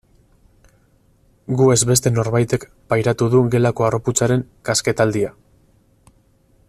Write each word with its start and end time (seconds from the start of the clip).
Gu 1.59 1.67
ez 1.73 1.77
beste 1.89 2.13
norbaitek 2.15 2.65
pairatu 2.93 3.29
du 3.35 3.43
gelako 3.57 3.87
harroputzaren 3.89 4.43
kasketaldia. 4.71 5.35